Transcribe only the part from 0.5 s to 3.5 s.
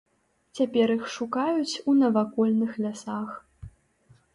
Цяпер іх шукаюць у навакольных лясах.